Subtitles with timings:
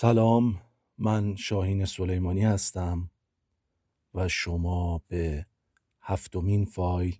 [0.00, 0.60] سلام
[0.98, 3.10] من شاهین سلیمانی هستم
[4.14, 5.46] و شما به
[6.00, 7.16] هفتمین فایل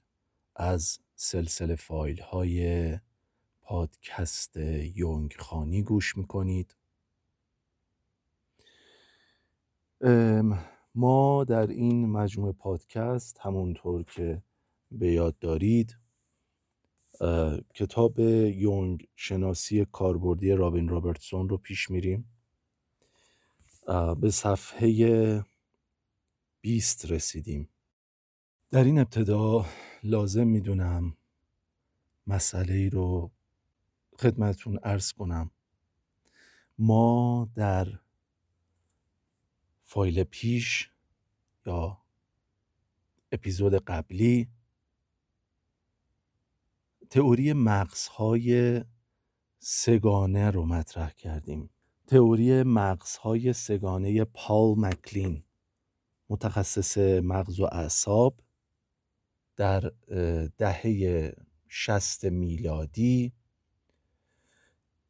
[0.56, 2.98] از سلسله فایل های
[3.62, 4.56] پادکست
[4.95, 6.77] یونگ خانی گوش می‌کنید.
[10.95, 14.42] ما در این مجموعه پادکست همونطور که
[14.91, 15.98] به یاد دارید
[17.74, 22.38] کتاب یونگ شناسی کاربردی رابین رابرتسون رو پیش میریم.
[24.20, 25.45] به صفحه
[26.60, 27.69] 20 رسیدیم.
[28.70, 29.66] در این ابتدا
[30.03, 31.17] لازم می‌دونم
[32.27, 33.30] مسئله ای رو
[34.19, 35.50] خدمتون ارز کنم.
[36.78, 37.98] ما در
[39.84, 40.91] فایل پیش
[41.67, 42.02] یا
[43.33, 44.48] اپیزود قبلی
[47.11, 48.84] تئوری مغزهای
[49.58, 51.70] سگانه رو مطرح کردیم.
[52.09, 55.42] تئوری مغزهای سگانه پال مکلین
[56.28, 58.41] متخصص مغز و اعصاب
[59.56, 59.92] در
[60.59, 61.33] دهه
[61.69, 63.33] شست میلادی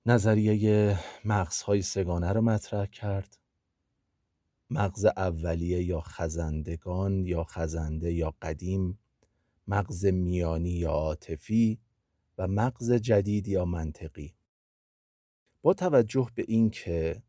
[0.07, 3.39] نظریه مغزهای سگانه رو مطرح کرد.
[4.71, 8.99] مغز اولیه یا خزندگان یا خزنده یا قدیم
[9.69, 11.81] مغز میانی یا عاطفی
[12.39, 14.38] و مغز جدید یا منطقی.
[15.63, 17.23] با توجه به اینکه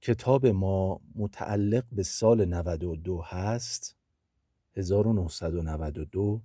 [0.00, 3.96] کتاب ما متعلق به سال 92 هست
[4.76, 6.42] 1992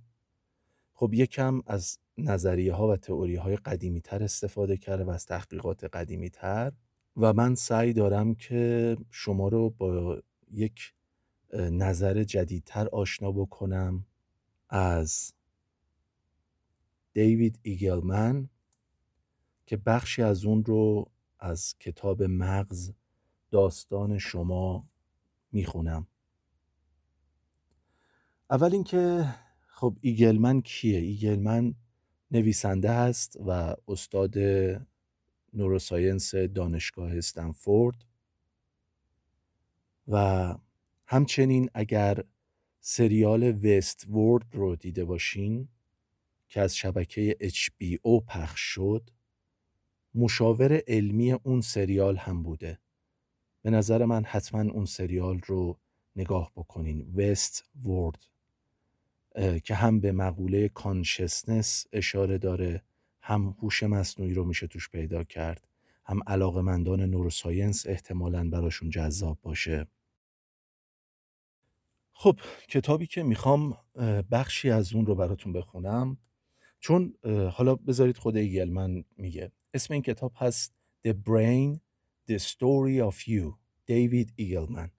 [0.94, 5.84] خب یکم از نظریه ها و تئوری های قدیمی تر استفاده کرده و از تحقیقات
[5.84, 6.72] قدیمی تر
[7.16, 10.94] و من سعی دارم که شما رو با یک
[11.54, 14.06] نظر جدیدتر آشنا بکنم
[14.68, 15.32] از
[17.12, 18.48] دیوید ایگلمن
[19.66, 21.10] که بخشی از اون رو
[21.46, 22.92] از کتاب مغز
[23.50, 24.88] داستان شما
[25.52, 26.06] می‌خونم.
[28.50, 29.34] اول اینکه
[29.66, 31.74] خب ایگلمن کیه؟ ایگلمن
[32.30, 34.34] نویسنده هست و استاد
[35.52, 38.04] نوروساینس دانشگاه استنفورد.
[40.08, 40.54] و
[41.06, 42.24] همچنین اگر
[42.80, 45.68] سریال وست وورد رو دیده باشین
[46.48, 49.10] که از شبکه HBO پخش شد
[50.16, 52.78] مشاور علمی اون سریال هم بوده.
[53.62, 55.78] به نظر من حتما اون سریال رو
[56.16, 57.14] نگاه بکنین.
[57.16, 58.26] وست وورد
[59.64, 62.82] که هم به مقوله کانشسنس اشاره داره
[63.20, 65.68] هم هوش مصنوعی رو میشه توش پیدا کرد
[66.04, 69.86] هم علاقمندان نوروساینس احتمالا براشون جذاب باشه.
[72.12, 73.76] خب کتابی که می‌خوام
[74.30, 76.18] بخشی از اون رو براتون بخونم.
[76.80, 77.14] چون
[77.52, 79.52] حالا بذارید خود ایگلمن میگه.
[79.76, 80.74] اسم این کتاب هست
[81.08, 81.80] The Brain
[82.30, 83.54] The Story of You
[83.86, 84.90] دیوید ایگلمن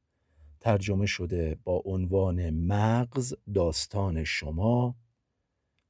[0.59, 4.95] ترجمه شده با عنوان مغز داستان شما.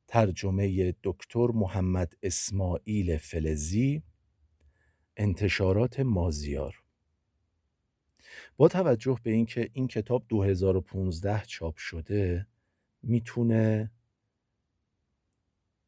[0.08, 4.04] ترجمه دکتر محمد اسماعیل فلزی.
[5.18, 6.84] انتشارات مازیار.
[8.58, 12.48] با توجه به اینکه این کتاب 2015 چاپ شده
[13.04, 13.92] می‌تونه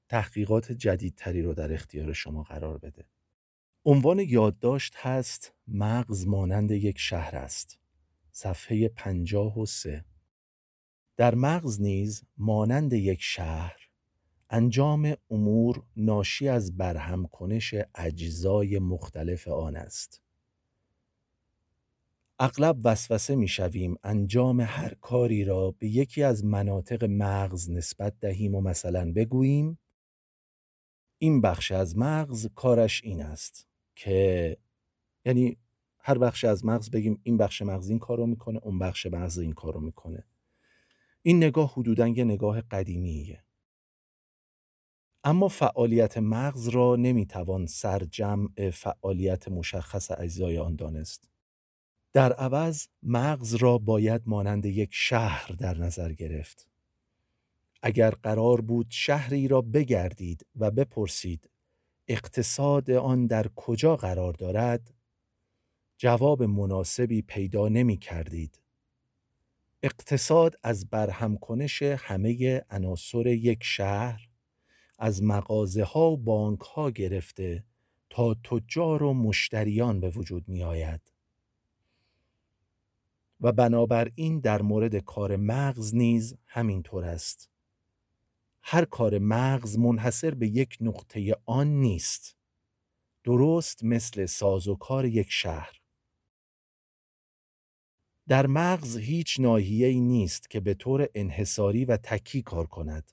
[0.09, 3.06] تحقیقات جدیدتری رو در اختیار شما قرار بده.
[3.86, 7.80] عنوان یادداشت هست مغز مانند یک شهر است.
[8.31, 10.06] صفحه پنجاه و سه.
[11.18, 13.90] در مغز نیز مانند یک شهر
[14.50, 20.22] انجام امور ناشی از برهم کنش اجزای مختلف آن است.
[22.40, 28.56] اغلب وسوسه می شویم انجام هر کاری را به یکی از مناطق مغز نسبت دهیم
[28.56, 29.80] و مثلا بگوییم
[31.19, 34.57] این بخش از مغز کارش این است که
[35.25, 35.57] یعنی
[36.00, 39.54] هر بخش از مغز بگیم این بخش مغز این کارو می‌کنه اون بخش مغز این
[39.54, 40.24] کارو می‌کنه.
[41.21, 43.44] این نگاه حدودا یه نگاه قدیمیه.
[45.24, 51.30] اما فعالیت مغز را نمی‌توان سرجمع فعالیت مشخص اجزای آن دانست.
[52.13, 56.69] در عوض مغز را باید مانند یک شهر در نظر گرفت.
[57.81, 61.50] اگر قرار بود شهری را بگردید و بپرسید
[62.08, 64.94] اقتصاد آن در کجا قرار دارد
[65.98, 68.62] جواب مناسبی پیدا نمی کردید.
[69.84, 74.30] اقتصاد از برهم کنش همه عناصر یک شهر
[75.00, 77.64] از مغازه ها و بانک ها گرفته
[78.10, 81.12] تا تجار و مشتریان به وجود می آید.
[83.42, 87.49] و بنابراین در مورد کار مغز نیز همینطور است.
[88.62, 92.38] هر کار مغز منحصر به یک نقطه آن نیست
[93.24, 95.80] درست مثل سازوکار یک شهر
[98.28, 103.12] در مغز هیچ ناحیه‌ای نیست که به طور انحصاری و تکی کار کند.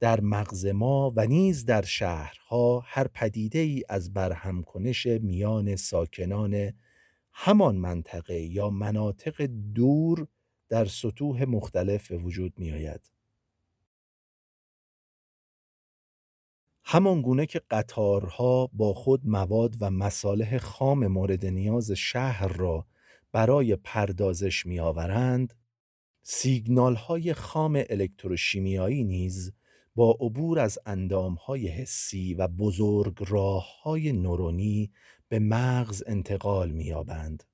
[0.00, 6.72] در مغز ما و نیز در شهرها هر پدیده ای از برهم کنش میان ساکنان
[7.32, 9.42] همان منطقه یا مناطق
[9.74, 10.26] دور
[10.68, 13.11] در سطوح مختلف به وجود می آید.
[16.92, 22.86] همان گونه که قطارها با خود مواد و مصالح خام مورد نیاز شهر را
[23.32, 25.54] برای پردازش می آورند،
[26.22, 29.52] سیگنال های خام الکتروشیمیایی نیز
[29.94, 34.92] با عبور از اندامهای حسی و بزرگ راه های نورونی
[35.28, 37.44] به مغز انتقال می‌یابند.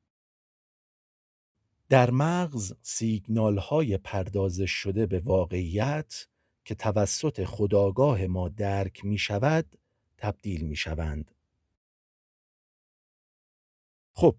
[1.89, 6.27] در مغز سیگنال های پردازش شده به واقعیت
[6.69, 9.79] که توسط خداگاه ما درک می شود
[10.19, 11.31] تبدیل می شوند.
[14.13, 14.37] خب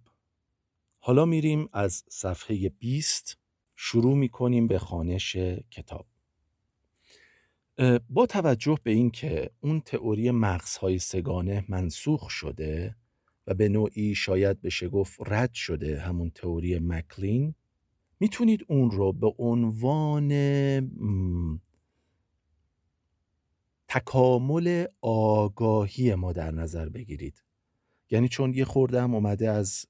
[0.99, 3.37] حالا میریم از صفحه 20
[3.75, 5.35] شروع می کنیم به خانش
[5.71, 6.05] کتاب.
[8.09, 12.95] با توجه به اینکه اون تئوری مغزهای سگانه منسوخ شده
[13.47, 17.55] و به نوعی شاید بشه گفت رد شده همون تئوری مکلین
[18.19, 20.31] می‌تونید اون رو به عنوان
[23.89, 27.43] تکامل آگاهی ما در نظر بگیرید.
[28.09, 29.85] یعنی چون یه خورده هم اومده از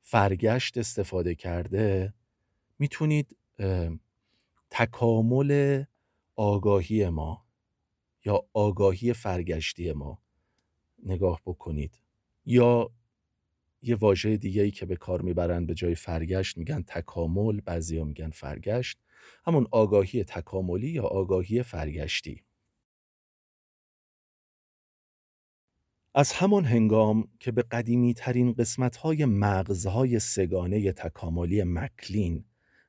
[0.00, 2.14] فرگشت استفاده کرده
[2.78, 3.36] می‌تونید
[4.70, 5.84] تکامل
[6.36, 7.44] آگاهی ما
[8.24, 10.18] یا آگاهی فرگشتی ما
[11.02, 12.00] نگاه بکنید.
[12.46, 12.90] یا
[13.82, 18.30] یه واژه دیگه ای که به کار می‌برند به جای فرگشت میگن تکامل بعضیا میگن
[18.30, 18.98] فرگشت.
[19.46, 22.44] همون آگاهی تکاملی یا آگاهی فرگشتی.
[26.16, 32.44] از همان هنگام که به قدیمی ترین قسمت های مغزهای سگانه تکاملی مکلین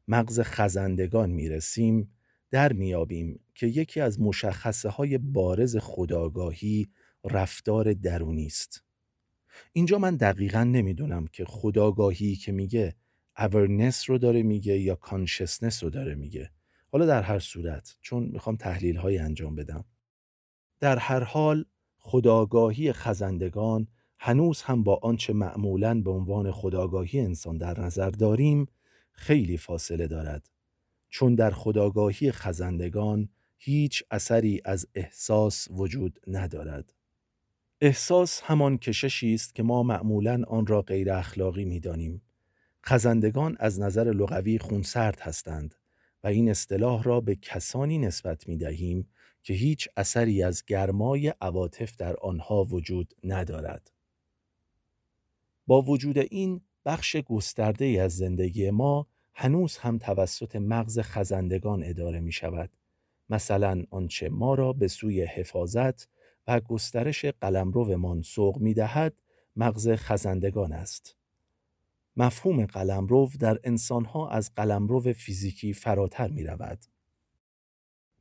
[0.08, 2.12] مغز خزندگان می‌رسیم
[2.52, 6.88] در میابیم که یکی از مشخصه های بارز خداگاهی
[7.24, 8.84] رفتار درونی است.
[9.74, 12.96] اینجا من دقیقا نمی‌دونم که خداگاهی که میگه
[13.38, 16.52] اورنس رو داره میگه یا کانشسنس رو داره میگه.
[16.92, 19.86] حالا در هر صورت چون می‌خوام تحلیل های انجام بدم.
[20.80, 21.66] در هر حال
[22.08, 23.88] خداگاهی خزندگان
[24.20, 28.68] هنوز هم با آنچه معمولا به عنوان خداگاهی انسان در نظر داریم
[29.12, 30.50] خیلی فاصله دارد.
[31.10, 36.94] چون در خداگاهی خزندگان هیچ اثری از احساس وجود ندارد.
[37.82, 42.22] احساس همان کششی است که ما معمولا آن را غیر اخلاقی می دانیم.
[42.86, 45.76] خزندگان از نظر لغوی خونسرد هستند
[46.26, 49.10] و این اصطلاح را به کسانی نسبت می دهیم
[49.44, 53.92] که هیچ اثری از گرمای عواطف در آنها وجود ندارد.
[55.68, 62.32] با وجود این بخش گسترده از زندگی ما هنوز هم توسط مغز خزندگان اداره می
[62.32, 62.70] شود.
[63.30, 66.10] مثلا آنچه ما را به سوی حفاظت
[66.48, 69.14] و گسترش قلمرومان سوق می دهد
[69.56, 71.16] مغز خزندگان است.
[72.18, 76.80] مفهوم قلمرو در انسانها از قلمرو فیزیکی فراتر می رود.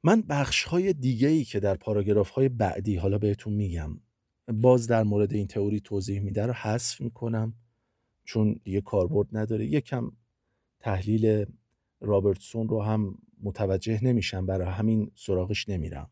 [0.02, 4.00] من بخش های دیگه ای که در پاراگراف های بعدی حالا بهتون میگم
[4.48, 7.54] باز در مورد این تئوری توضیح میده رو حذف می‌کنم
[8.24, 10.12] چون دیگه کاربرد نداره یکم
[10.80, 11.46] تحلیل
[12.00, 16.10] رابرتسون رو هم متوجه نمیشم برای همین سراغش نمیرم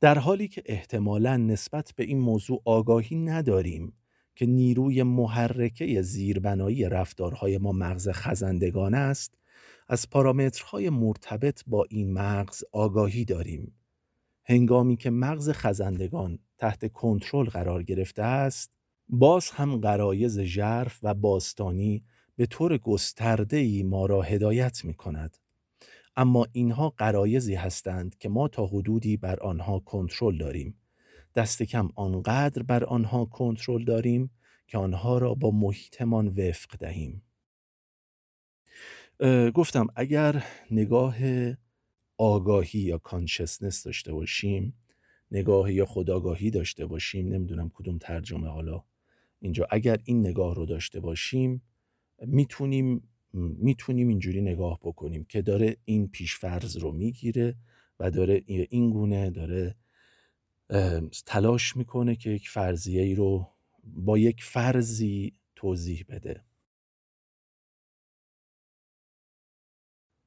[0.00, 3.92] در حالی که احتمالا نسبت به این موضوع آگاهی نداریم
[4.38, 9.34] که نیروی محرکه زیربنایی رفتارهای ما مغز خزندگان است
[9.88, 13.74] از پارامترهای مرتبط با این مغز آگاهی داریم
[14.44, 18.70] هنگامی که مغز خزندگان تحت کنترل قرار گرفته است
[19.08, 22.04] باز هم قرایز ژرف و باستانی
[22.36, 22.80] به طور
[23.50, 25.36] ای ما را هدایت می کند.
[26.16, 30.77] اما اینها قرایزی هستند که ما تا حدودی بر آنها کنترل داریم.
[31.38, 34.30] دست کم آنقدر بر آنها کنترل داریم
[34.66, 37.22] که آنها را با محیطمان وفق دهیم.
[39.54, 41.16] گفتم اگر نگاه
[42.16, 44.74] آگاهی یا کانشسنس داشته باشیم
[45.30, 48.84] نگاه یا خداگاهی داشته باشیم نمی‌دونم کدوم ترجمه حالا
[49.40, 51.62] اینجا اگر این نگاه رو داشته باشیم
[52.18, 57.56] می‌تونیم می‌تونیم اینجوری نگاه بکنیم که داره این پیشفرز رو می‌گیره
[58.00, 59.74] و داره این گونه داره
[61.26, 63.48] تلاش می‌کنه که یک فرضیه ای رو
[63.84, 66.44] با یک فرضی توضیح بده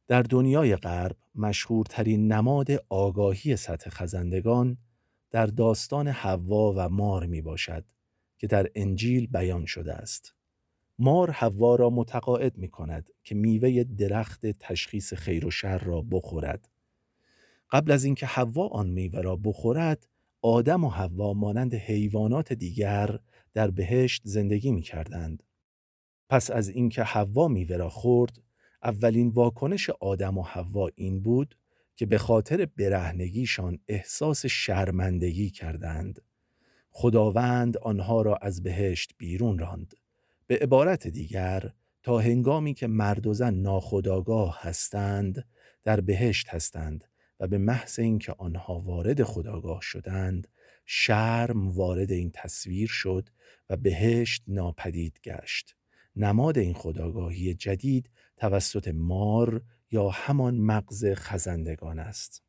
[0.08, 4.78] در دنیای غرب مشهورترین نماد آگاهی سطح خزندگان
[5.32, 7.86] در داستان حوا و مار می باشد
[8.38, 10.36] که در انجیل بیان شده است.
[11.00, 16.70] مار حوا را متقاعد می کند که میوه درخت تشخیص خیر و شر را بخورد.
[17.72, 20.08] قبل از اینکه حوا آن میوه را بخورد،
[20.42, 23.20] آدم و حوا مانند حیوانات دیگر
[23.54, 25.44] در بهشت زندگی می کردند.
[26.30, 28.42] پس از اینکه حوا میوه را خورد،
[28.84, 31.58] اولین واکنش آدم و حوا این بود
[31.96, 36.22] که به خاطر برهنگیشان احساس شرمندگی کردند.
[36.90, 39.94] خداوند آنها را از بهشت بیرون راند.
[40.48, 45.46] به عبارت دیگر تا هنگامی که مرد و زن ناخداگاه هستند
[45.84, 47.11] در بهشت هستند
[47.42, 50.48] و به محض اینکه آنها وارد خداگاه شدند
[50.86, 53.30] شرم وارد این تصویر شد
[53.70, 55.76] و بهشت ناپدید گشت.
[56.16, 62.44] نماد این خداگاهی جدید توسط مار یا همان مغز خزندگان است.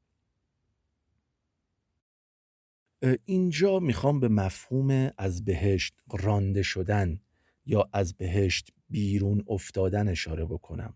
[3.24, 7.20] اینجا می‌خوام به مفهوم از بهشت رانده شدن
[7.66, 10.94] یا از بهشت بیرون افتادن اشاره بکنم.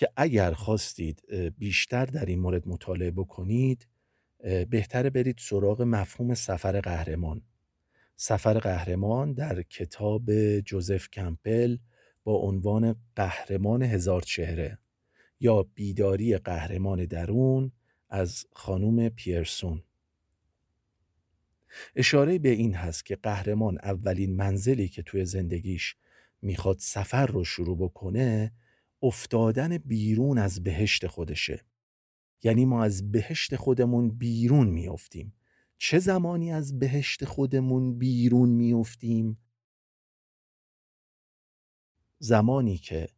[0.00, 1.22] که اگر خواستید
[1.58, 3.86] بیشتر در این مورد مطالعه بکنید
[4.70, 7.42] بهتره برید سراغ مفهوم سفر قهرمان.
[8.16, 11.78] سفر قهرمان در کتاب جوزف کمپل
[12.24, 14.78] با عنوان قهرمان هزار چهره
[15.40, 17.72] یا بیداری قهرمان درون
[18.08, 19.82] از خانوم پیرسون.
[21.96, 25.96] اشاره به این هست که قهرمان اولین منزلی که توی زندگیش
[26.42, 28.52] می‌خواد سفر رو شروع بکنه
[29.02, 31.64] افتادن بیرون از بهشت خودشه.
[32.42, 35.34] یعنی ما از بهشت خودمون بیرون میافتیم.
[35.78, 39.38] چه زمانی از بهشت خودمون بیرون میافتیم؟
[42.18, 43.08] زمانی که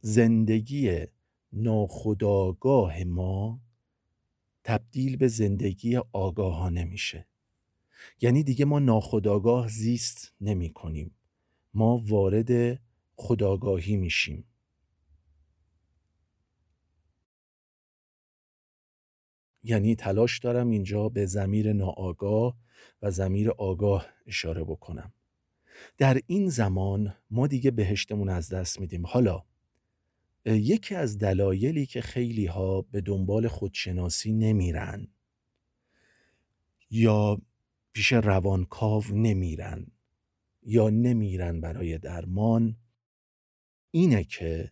[0.00, 1.06] زندگی
[1.52, 3.60] ناخداگاه ما
[4.64, 7.26] تبدیل به زندگی آگاهانه میشه.
[8.20, 11.14] یعنی دیگه ما ناخداگاه زیست نمی کنیم
[11.74, 12.80] ما وارد
[13.14, 14.44] خداگاهی میشیم.
[19.64, 22.56] یعنی تلاش دارم اینجا به زمیر ناآگاه
[23.02, 25.12] و زمیر آگاه اشاره بکنم.
[25.98, 29.06] در این زمان ما دیگه بهشتمون از دست میدیم.
[29.06, 29.44] حالا
[30.46, 35.08] یکی از دلایلی که خیلی ها به دنبال خودشناسی نمیرن
[36.90, 37.40] یا
[37.92, 39.86] پیش روانکاو نمیرن
[40.62, 42.76] یا نمیرن برای درمان
[43.94, 44.70] اینه که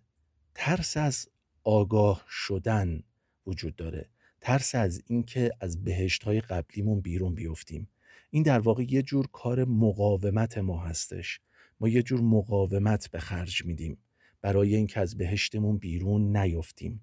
[0.54, 1.28] ترس از
[1.64, 3.02] آگاه شدن
[3.46, 4.08] وجود داره.
[4.40, 7.88] ترس از اینکه از بهشت های قبلیمون بیرون بیفتیم.
[8.30, 11.40] این در واقع یه جور کار مقاومت ما هستش.
[11.80, 13.98] ما یه جور مقاومت به خرج میدیم.
[14.40, 17.00] برای اینکه از بهشتمون بیرون نیفتیم.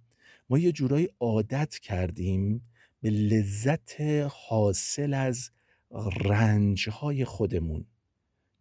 [0.50, 2.62] ما یه جورایی عادت کردیم
[3.02, 5.52] به لذت حاصل از
[6.26, 7.86] رنجهای خودمون.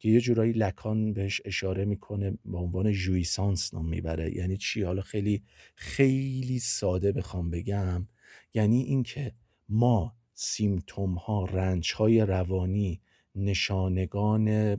[0.07, 4.37] که یه جورایی لکان بهش اشاره می‌کنه به عنوان جویسانس نام می‌بره.
[4.37, 5.43] یعنی چی؟ حالا خیلی
[5.75, 8.07] خیلی ساده بخوام بگم.
[8.55, 9.33] یعنی اینکه
[9.69, 13.01] ما سیمتوم ها رنج های روانی
[13.35, 14.77] نشانگان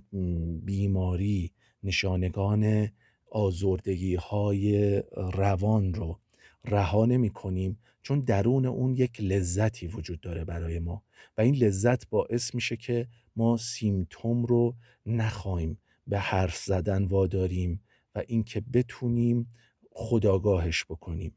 [0.65, 1.51] بیماری
[1.83, 2.91] نشانگان
[3.31, 5.03] آزردگی های
[5.33, 6.19] روان رو
[6.65, 11.03] رها نمی کنیم چون درون اون یک لذتی وجود داره برای ما.
[11.37, 14.75] و این لذت باعث میشه که ما سیمتوم رو
[15.05, 15.77] نخواهیم
[16.07, 17.81] به حرف زدن واداریم
[18.15, 19.53] و اینکه بتونیم
[19.91, 21.35] خداگاهش بکنیم.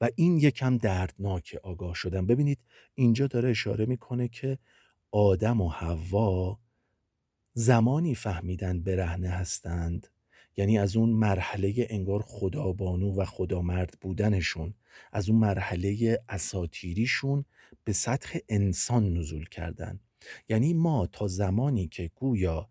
[0.00, 2.26] و این یکم دردناک آگاه شدن.
[2.26, 2.58] ببینید
[2.94, 4.58] اینجا داره اشاره می‌کنه که
[5.10, 6.58] آدم و حوا
[7.54, 10.08] زمانی فهمیدن برهنه هستند
[10.56, 14.74] یعنی از اون مرحله انگار خدابانو و خدامرد بودنشون
[15.12, 17.44] از اون مرحله اساتیریشون
[17.84, 20.00] به سطح انسان نزول کردن.
[20.48, 22.68] یعنی ما تا زمانی که گویا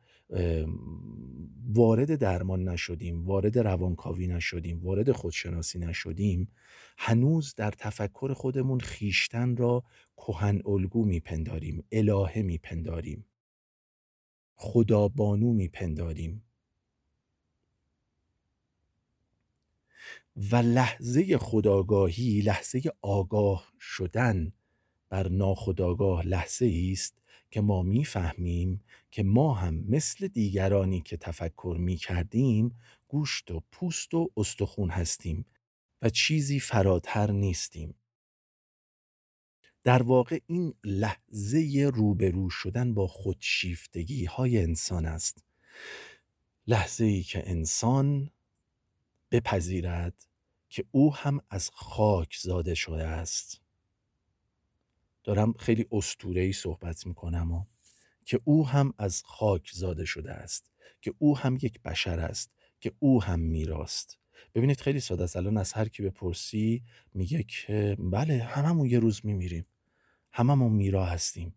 [1.73, 6.47] وارد درمان نشدیم وارد روانکاوی نشدیم وارد خودشناسی نشدیم
[6.97, 9.83] هنوز در تفکر خودمون خیشتن را
[10.17, 13.25] کهن الگو میپنداریم الهه میپنداریم.
[14.55, 16.43] خدابانو میپنداریم.
[20.35, 24.53] و لحظه خداگاهی لحظه آگاه شدن
[25.09, 27.22] بر ناخداگاه لحظه است
[27.53, 28.81] که ما می‌فهمیم
[29.11, 35.45] که ما هم مثل دیگرانی که تفکر می کردیم گوشت و پوست و استخون هستیم
[36.01, 37.95] و چیزی فراتر نیستیم.
[39.83, 45.43] در واقع این لحظه روبرو شدن با خودشیفتگی های انسان است.
[46.67, 48.29] لحظه ای که انسان
[49.31, 50.27] بپذیرد
[50.69, 53.62] که او هم از خاک زاده شده است.
[55.23, 57.65] دارم خیلی استورهی صحبت می‌کنم و
[58.25, 62.91] که او هم از خاک زاده شده است که او هم یک بشر است که
[62.99, 64.19] او هم میراست
[64.55, 69.25] ببینید خیلی ساده است الان از هر کی بپرسی میگه که بله هممون یه روز
[69.25, 69.65] میمیریم.
[70.31, 71.55] هممون میرا هستیم.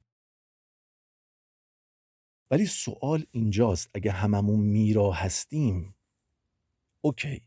[2.51, 5.95] ولی سوال اینجاست اگه هممون میرا هستیم
[7.01, 7.43] اوکی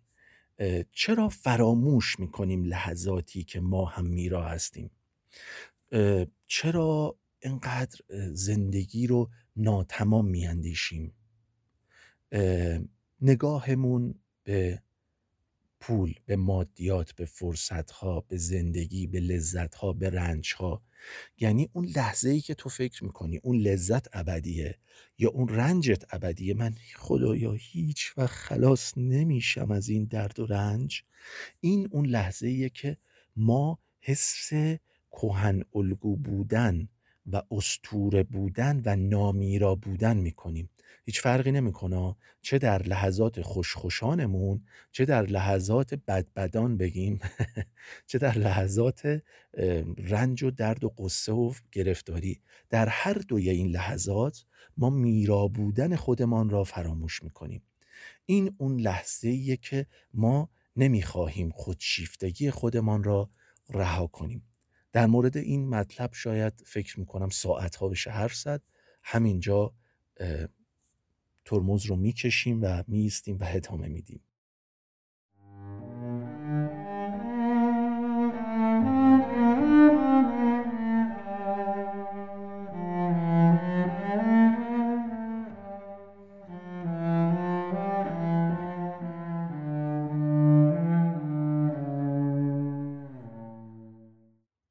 [0.92, 4.92] چرا فراموش می‌کنیم لحظاتی که ما هم میرا هستیم؟
[6.48, 8.00] چرا اینقدر
[8.34, 11.14] زندگی رو ناتمام میاندیشیم؟
[13.22, 14.82] نگاهمون به
[15.80, 20.84] پول به مادیات به فرصتها به زندگی به لذتها به رنجها.
[21.38, 24.78] یعنی اون لحظه ای که تو فکر می‌کنی اون لذت ابدیه
[25.18, 31.04] یا اون رنجت ابدیه من خدایا هیچ و خلاص نمیشم از این درد و رنج.
[31.60, 32.98] این اون لحظه ایه که
[33.36, 34.52] ما حس
[35.12, 36.88] کهن الگو بودن
[37.32, 40.70] و استوره بودن و نامیرا بودن می‌کنیم.
[41.06, 42.16] هیچ فرقی نمی‌کنه.
[42.42, 47.20] چه در لحظات خوشخوشانمون چه در لحظات بدبدان بگیم
[48.08, 49.22] چه در لحظات
[49.98, 52.42] رنج و درد و قصه و گرفتاری.
[52.70, 54.46] در هر دوی این لحظات
[54.78, 57.62] ما میرا بودن خودمان را فراموش می‌کنیم.
[58.26, 63.30] این اون لحظه که ما نمی‌خواهیم خودشیفتگی خودمان را
[63.70, 64.49] رها کنیم.
[64.92, 68.62] در مورد این مطلب شاید فکر می‌کنم ساعت ها بشه حرف زد.
[69.04, 69.74] همینجا
[71.46, 74.22] ترمز رو می‌کشیم و میستیم و ادامه میدیم.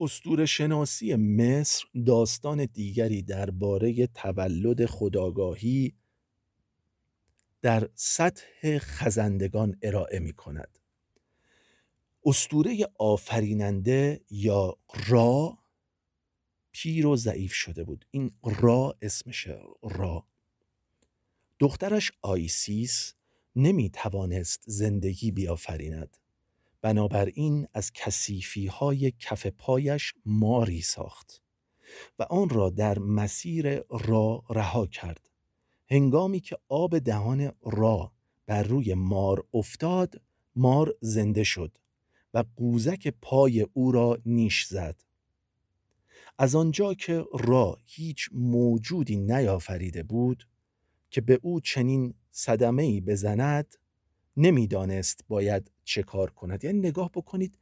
[0.08, 5.94] استور شناسی مصر داستان دیگری درباره تولد خداگاهی
[7.62, 10.78] در سطح خزندگان ارائه می کند.
[12.24, 15.58] استوره آفریننده یا را
[16.72, 18.04] پیر و ضعیف شده بود.
[18.10, 20.26] این را اسمشه را.
[21.58, 23.14] دخترش آیسیس
[23.56, 26.16] نمی توانست زندگی بیافریند.
[26.82, 31.42] بنابراین از کسیفی های کف پایش ماری ساخت
[32.18, 35.30] و آن را در مسیر را رها کرد.
[35.90, 38.12] هنگامی که آب دهان را
[38.46, 40.20] بر روی مار افتاد
[40.56, 41.78] مار زنده شد
[42.34, 45.04] و قوزک پای او را نیش زد.
[46.38, 50.48] از آنجا که را هیچ موجودی نیافریده بود
[51.10, 53.74] که به او چنین صدمه ای بزند
[54.38, 56.64] نمی‌دانست باید چه کار کند.
[56.64, 57.58] یعنی نگاه بکنید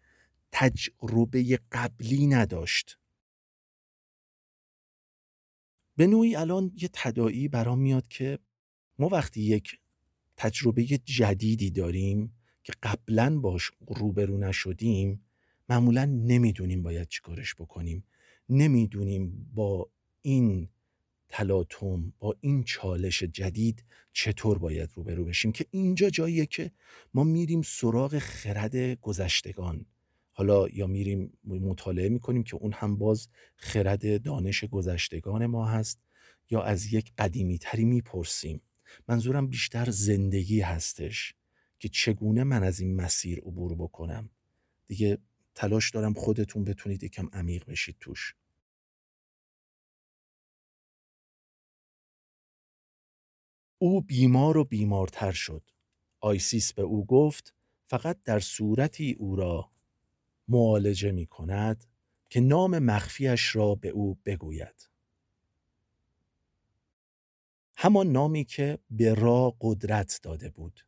[0.52, 2.98] تجربه قبلی نداشت.
[5.96, 8.38] به نوعی الان یه تدایی برام میاد که
[8.98, 9.78] ما وقتی یک
[10.36, 15.24] تجربه جدیدی داریم که قبلا باش روبرو نشدیم
[15.68, 18.04] معمولا نمی‌دونیم باید چیکارش بکنیم.
[18.48, 19.90] نمی‌دونیم با
[20.22, 20.68] این
[21.36, 26.70] تلاطم با این چالش جدید چطور باید روبرو بشیم؟ که اینجا جاییه که
[27.14, 29.86] ما میریم سراغ خرد گذشتگان.
[30.32, 36.00] حالا یا میریم مطالعه می‌کنیم که اون هم باز خرد دانش گذشتگان ما هست
[36.50, 38.60] یا از یک قدیمی تری می‌پرسیم.
[39.08, 41.34] منظورم بیشتر زندگی هستش
[41.78, 44.30] که چگونه من از این مسیر عبور بکنم؟
[44.86, 45.18] دیگه
[45.54, 48.34] تلاش دارم خودتون بتونید یکم عمیق بشید توش.
[53.78, 55.62] او بیمار و بیمارتر شد.
[56.20, 57.54] آیسیس به او گفت
[57.86, 59.70] فقط در صورتی او را
[60.48, 61.84] معالجه می کند
[62.30, 64.90] که نام مخفیش را به او بگوید.
[67.76, 70.86] همان نامی که به رع قدرت داده بود.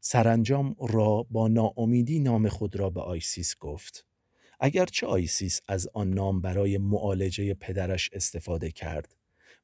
[0.00, 4.06] سرانجام رع با ناامیدی نام خود را به آیسیس گفت.
[4.60, 9.16] اگرچه آیسیس از آن نام برای معالجه پدرش استفاده کرد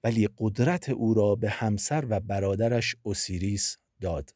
[0.04, 4.34] ولی قدرت او را به همسر و برادرش اوسیریس داد.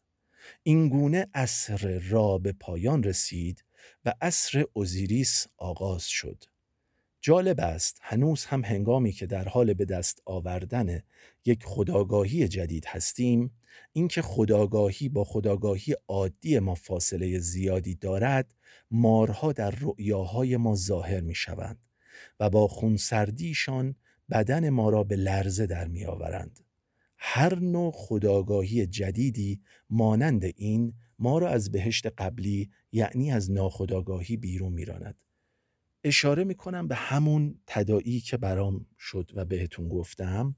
[0.62, 3.64] این گونه اصر را به پایان رسید
[4.04, 6.44] و اصر اوزیریس آغاز شد.
[7.26, 11.02] جالب است هنوز هم هنگامی که در حال به دست آوردن
[11.44, 13.50] یک خداگاهی جدید هستیم
[13.92, 18.54] اینکه خداگاهی با خداگاهی عادی ما فاصله زیادی دارد
[18.90, 21.78] مارها در رؤیاهای ما ظاهر می شوند
[22.40, 23.94] و با خونسردیشان
[24.30, 26.60] بدن ما را به لرزه در می آورند.
[27.18, 29.60] هر نوع خداگاهی جدیدی
[29.90, 35.16] مانند این ما را از بهشت قبلی یعنی از ناخداگاهی بیرون میراند
[36.04, 40.56] اشاره می‌کنم به همون تدایی که برام شد و بهتون گفتم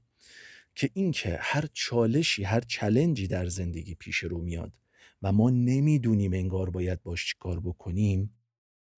[0.75, 4.73] که اینکه هر چالشی هر چلنجی در زندگی پیش رو میاد
[5.21, 8.36] و ما نمی‌دونیم انگار باید باش کار بکنیم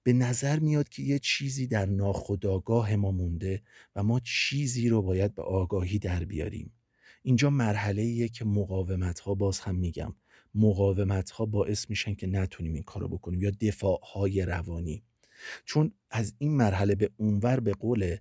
[0.03, 3.61] به نظر میاد که یه چیزی در ناخودآگاه ما مونده
[3.95, 6.71] و ما چیزی رو باید به آگاهی در بیاریم.
[7.23, 10.15] اینجا مرحله ایه که مقاومت ها باز هم میگم
[10.55, 15.03] مقاومت ها باعث میشن که نتونیم این کارو بکنیم یا دفاع های روانی.
[15.65, 18.17] چون از این مرحله به اونور به قول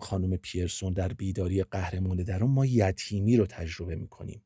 [0.00, 4.42] خانم پیرسون در بیداری قهرمان درون ما یتیمی رو تجربه می‌کنیم.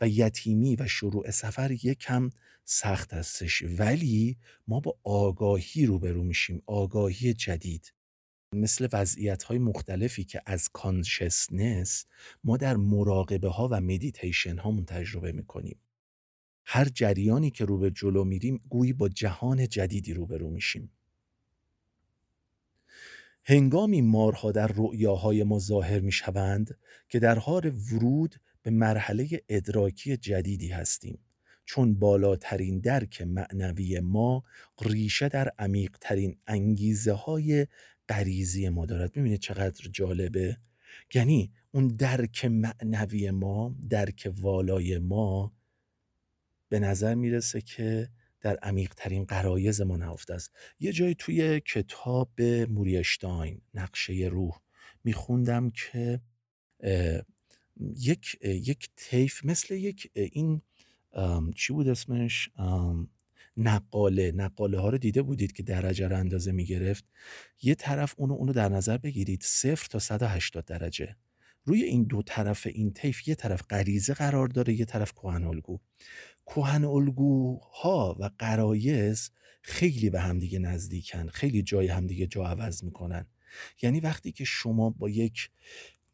[0.00, 2.30] و یتیمی و شروع سفر یکم
[2.64, 3.62] سخت هستش.
[3.78, 4.36] ولی
[4.68, 7.92] ما با آگاهی روبرو میشیم آگاهی جدید.
[8.52, 12.06] مثل وضعیت های مختلفی که از consciousness
[12.44, 15.78] ما در مراقبه ها و مدیتیشن هامون تجربه می‌کنیم.
[16.66, 20.90] هر جریانی که رو به جلو میریم گویی با جهان جدیدی روبرو میشیم.
[23.44, 30.68] هنگامی مارها در رؤیاهای ما ظاهر می‌شوند که در حال ورود به مرحله ادراکی جدیدی
[30.68, 31.18] هستیم.
[31.64, 34.44] چون بالاترین درک معنوی ما
[34.82, 37.66] ریشه در عمیقترین انگیزه های
[38.08, 39.12] غریزی ما دارد.
[39.12, 40.56] ببینید چقدر جالبه.
[41.14, 45.52] یعنی اون درک معنوی ما درک والای ما
[46.68, 48.08] به نظر می‌رسه که
[48.40, 50.52] در عمیقترین قرایز ما نهفته است.
[50.80, 54.60] یه جایی توی کتاب موریشتاین نقشه روح
[55.04, 56.20] میخوندم که
[57.96, 60.62] یک یک تیف مثل یک این
[61.56, 62.50] چی بود اسمش؟
[63.56, 64.80] نقاله نقاله.
[64.80, 67.04] ها رو دیده بودید که درجه رو اندازه می‌گرفت؟
[67.62, 69.42] یه طرف اونو اونو در نظر بگیرید.
[69.42, 71.16] صفر تا 180 درجه.
[71.64, 75.78] روی این دو طرف این طیف یه طرف غریزه قرار داره یه طرف کهن الگو.
[76.46, 79.30] کهن الگوها و قرایز
[79.62, 81.28] خیلی به همدیگه نزدیکن.
[81.28, 83.26] خیلی جای همدیگه جا عوض می‌کنن.
[83.82, 85.50] یعنی وقتی که شما با یک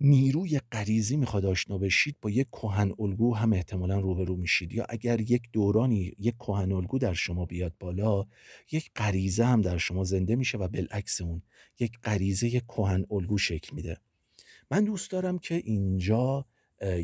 [0.00, 4.72] نیروی غریزی می‌خواد آشنا بشید با یک کهن الگو هم احتمالا روبرو میشید.
[4.72, 8.26] یا اگر یک دورانی یک کهن الگو در شما بیاد بالا
[8.72, 11.42] یک غریزه هم در شما زنده میشه و بالعکس اون
[11.80, 13.96] یک غریزه کهن الگو شکل میده.
[14.70, 16.46] من دوست دارم که اینجا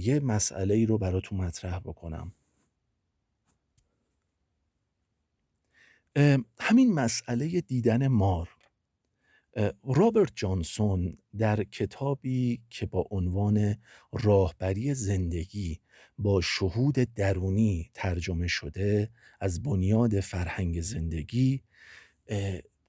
[0.01, 2.33] یه مسئله ای رو براتون مطرح بکنم.
[6.61, 8.56] همین مسئله دیدن مار.
[9.85, 13.77] رابرت جانسون در کتابی که با عنوان
[14.13, 15.81] راهبری زندگی
[16.19, 21.63] با شهود درونی ترجمه شده از بنیاد فرهنگ زندگی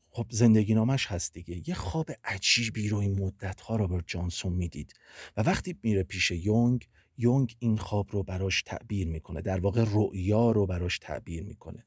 [0.09, 1.69] خب زندگی نامش هست دیگه.
[1.69, 4.93] یه خواب عجیبی رو این مدت ها رابرت جانسون می‌دید
[5.37, 10.51] و وقتی میره پیش یونگ یونگ این خواب رو براش تعبیر می‌کنه در واقع رؤیا
[10.51, 11.85] رو براش تعبیر می‌کنه.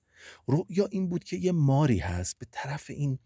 [0.48, 3.18] رؤیا این بود که یه ماری هست به طرف این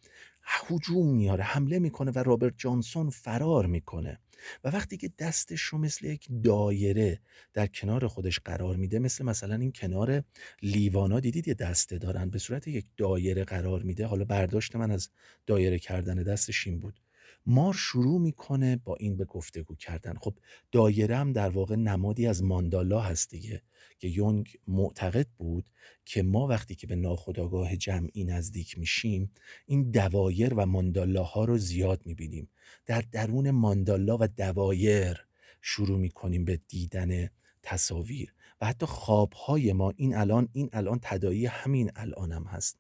[0.44, 4.20] هجوم میاره حمله می‌کنه و رابرت جانسون فرار می‌کنه.
[4.64, 7.20] و وقتی که دستش رو مثل یک دایره
[7.52, 10.22] در کنار خودش قرار میده مثل مثلا این کنار
[10.62, 14.06] لیوانا دیدید یه دسته دارن؟ به صورت یک دایره قرار میده.
[14.06, 15.08] حالا برداشت من از
[15.46, 17.03] دایره کردن دستش این بود.
[17.46, 20.14] مار شروع می‌کنه با این به گفتگو کردن.
[20.20, 20.34] خب
[20.72, 23.62] دایره هم در واقع نمادی از ماندالا هست دیگه
[23.98, 25.70] که یونگ معتقد بود
[26.04, 29.30] که ما وقتی که به ناخودآگاه جمعی نزدیک میشیم
[29.66, 32.48] این دوایر و ماندالاها رو زیاد می‌بینیم.
[32.86, 35.26] در درون ماندالا و دوایر
[35.62, 37.28] شروع می‌کنیم به دیدن
[37.62, 38.34] تصاویر.
[38.60, 42.78] و حتی خوابهای ما این الان این الان تدایی همین الانم هم هست.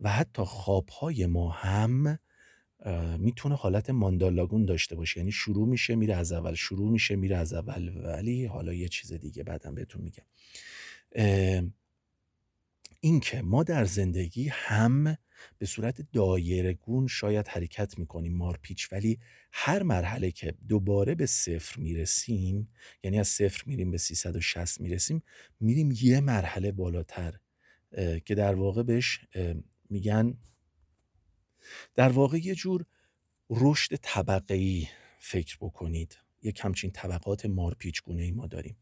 [0.00, 2.18] و حتی خوابهای ما هم
[3.18, 5.18] می‌تونه حالت ماندالاگون داشته باشه.
[5.18, 8.04] یعنی شروع میشه میره از اول شروع میشه میره از اول.
[8.04, 10.24] ولی حالا یه چیز دیگه بعدم بهتون میگم.
[13.00, 15.16] این که ما در زندگی هم
[15.58, 19.18] به صورت دایرگون شاید حرکت می‌کنیم مارپیچ ولی
[19.52, 22.68] هر مرحله که دوباره به صفر می‌رسیم
[23.04, 25.22] یعنی از صفر میریم به 360 می‌رسیم
[25.60, 27.34] میریم یه مرحله بالاتر.
[28.24, 29.20] که در واقع بهش
[29.90, 30.34] میگن
[31.94, 32.84] در واقع یه جور
[33.50, 36.18] رشد طبقه ای فکر بکنید.
[36.42, 38.76] یک همچین طبقات مارپیچ گونه ای ما داریم.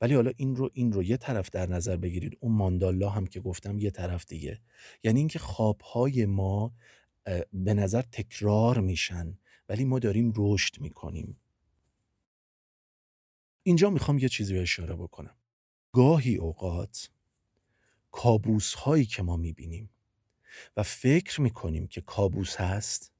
[0.00, 2.38] ولی حالا این رو این رو یه طرف در نظر بگیرید.
[2.40, 4.60] اون ماندالا هم که گفتم یه طرف دیگه.
[5.02, 6.74] یعنی اینکه خوابهای ما
[7.52, 11.40] به نظر تکرار میشن ولی ما داریم رشد می‌کنیم.
[13.62, 15.36] اینجا می‌خوام یه چیزی رو اشاره بکنم.
[15.92, 17.10] گاهی اوقات
[18.10, 19.90] کابوس هایی که ما می‌بینیم
[20.76, 23.12] و فکر می‌کنیم که کابوس هست؟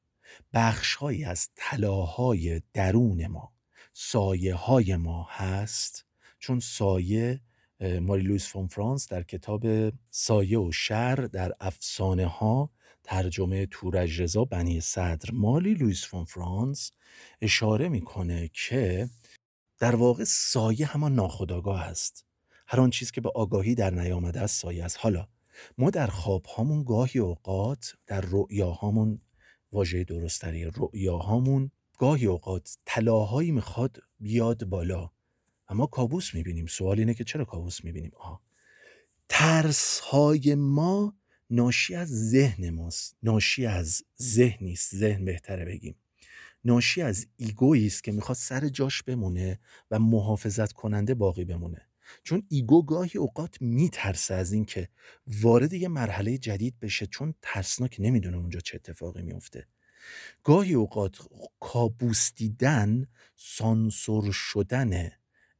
[0.53, 3.53] بخشهایی از طلاهای درون ما
[3.92, 6.05] سایه های ما هست؟
[6.38, 7.40] چون سایه
[7.81, 12.70] ماری لویس فون فرانس در کتاب سایه و شر در افسانه ها
[13.05, 16.90] ترجمه تورج رضا بنی صدر ماری لویس فون فرانس
[17.40, 19.09] اشاره می‌کنه که
[19.79, 22.27] در واقع سایه همان ناخودآگاه است.
[22.66, 24.97] هر آن چیز که به آگاهی در نیامده است سایه است.
[25.01, 25.29] حالا
[25.79, 29.21] ما در خواب هامون گاهی اوقات در رؤیاهامون
[29.73, 35.11] واژه درست‌تری رؤیاهامون گاهی اوقات طلاهایی می‌خواد بیاد بالا.
[35.71, 36.67] و ما کابوس می‌بینیم.
[36.67, 38.40] سوال اینه که چرا کابوس می‌بینیم؟ آه.
[39.29, 41.14] ترس های ما
[41.51, 43.17] ناشی از ذهن ماست.
[43.23, 45.97] ناشی از ذهنی است ذهن بهتره بگیم.
[46.64, 51.88] ناشی از ego یی است که می‌خواد سر جاش بمونه و محافظت کننده باقی بمونه.
[52.22, 54.88] چون ego گاهی اوقات میترسه از اینکه
[55.27, 59.66] وارد یه مرحله جدید بشه چون ترسناک نمی‌دونه اونجا چه اتفاقی میفته
[60.44, 61.16] گاهی اوقات
[61.61, 65.11] کابوس دیدن سانسور شدن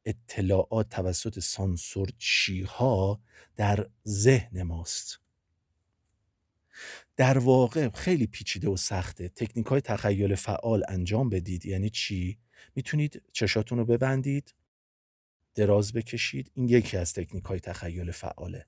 [0.05, 3.21] اطلاعات توسط سانسورچی ها
[3.55, 5.19] در ذهن ماست.
[7.17, 9.29] در واقع خیلی پیچیده و سخته.
[9.29, 11.65] تکنیک های تخیل فعال انجام بدید.
[11.65, 12.37] یعنی چی؟
[12.75, 14.53] می‌تونید چشاتون رو ببندید.
[15.55, 18.65] دراز بکشید این یکی از تکنیک های تخیل فعاله.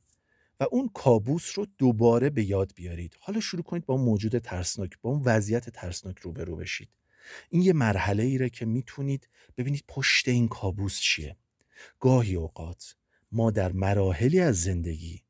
[0.60, 3.18] و اون کابوس رو دوباره به یاد بیارید.
[3.20, 6.90] حالا شروع کنید با موجود ترسناک با اون وضعیت ترسناک روبرو بشید.
[7.50, 11.36] این یه مرحله ایره که می‌تونید ببینید پشت این کابوس چیه.
[12.00, 12.96] گاهی اوقات
[13.32, 15.24] ما در مراحلی از زندگی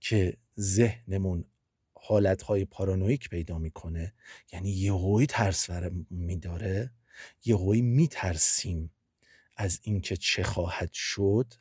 [0.00, 1.44] که ذهنمون
[1.94, 4.14] حالتهای پارانویک پیدا می‌کنه
[4.52, 5.70] یعنی یهویی ترس
[6.10, 6.90] میداره
[7.44, 8.90] یهویی میترسیم.
[9.56, 11.54] از اینکه چه خواهد شد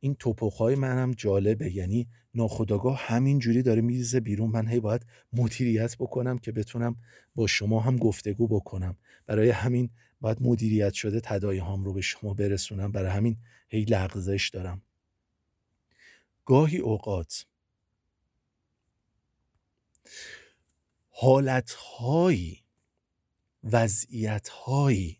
[0.00, 1.74] این توپخهای منم جالبه.
[1.74, 4.50] یعنی ناخداگاه همین جوری داره میریزه بیرون.
[4.50, 6.96] من هی باید مدیریت بکنم که بتونم
[7.34, 8.96] با شما هم گفتگو بکنم.
[9.26, 12.92] برای همین باید مدیریت شده تدایی هام رو به شما برسونم.
[12.92, 13.36] برای همین
[13.68, 14.82] هی لغزش دارم.
[16.44, 17.46] گاهی اوقات
[21.10, 22.64] حالتهایی
[23.64, 25.19] وضعیتهایی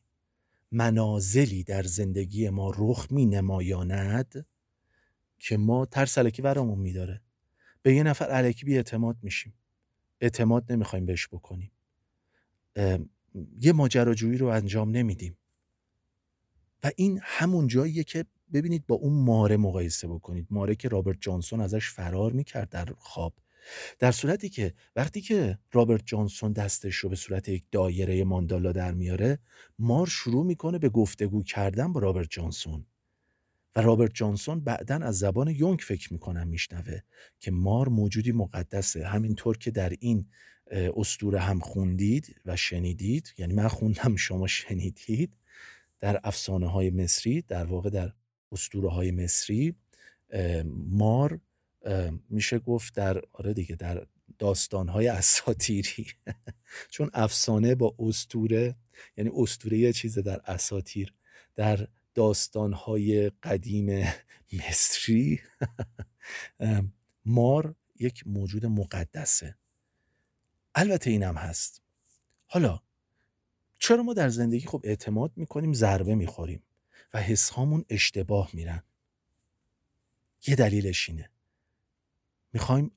[0.73, 4.47] منازلی در زندگی ما رخ می نمایاند
[5.39, 7.21] که ما ترس علکی برامون میداره.
[7.83, 9.55] به یه نفر علکی بی اعتماد میشیم.
[10.21, 11.71] اعتماد نمی‌خوایم بهش بکنیم.
[13.61, 15.37] یه ماجراجویی رو انجام نمیدیم.
[16.85, 20.47] و این همون جاییه که ببینید با اون ماره مقایسه بکنید.
[20.51, 23.35] ماره که رابرت جانسون ازش فرار می‌کرد در خواب.
[23.99, 28.93] در صورتی که وقتی که رابرت جانسون دستش رو به صورت یک دایره ماندالا در
[28.93, 29.39] میاره
[29.79, 32.87] مار شروع می‌کنه به گفتگو کردن با رابرت جانسون.
[33.77, 37.01] و رابرت جانسون بعدا از زبان یونگ فکر می‌کنم میشنوه
[37.41, 39.07] که مار موجودی مقدسه.
[39.07, 40.27] همینطور که در این
[40.71, 45.33] استوره هم خوندید و شنیدید یعنی من خوندم شما شنیدید
[46.01, 48.13] در افسانه های مصری در واقع در
[48.53, 49.75] استوره های مصری
[50.91, 51.41] مار
[52.29, 54.07] میشه گفت در آره دیگه در
[54.39, 56.07] داستان های اساتیری
[56.93, 58.77] چون افسانه با استوره
[59.17, 61.15] یعنی استوره یه چیز در اساتیر
[61.55, 64.05] در داستان های قدیم
[64.53, 65.41] مصری
[67.25, 69.57] مار یک موجود مقدسه.
[70.75, 71.83] البته اینم هست.
[72.47, 72.81] حالا
[73.79, 76.63] چرا ما در زندگی خب اعتماد می‌کنیم ضربه می‌خوریم
[77.15, 77.49] و حس
[77.89, 78.83] اشتباه میرن؟
[80.47, 81.31] یه دلیلش اینه.
[82.53, 82.91] می‌خوایم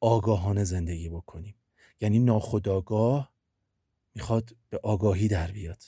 [0.00, 1.54] آگاهانه زندگی بکنیم.
[2.00, 3.32] یعنی ناخداگاه
[4.14, 5.82] می‌خواد به آگاهی در بیاد.